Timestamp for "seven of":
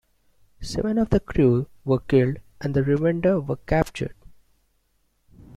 0.61-1.11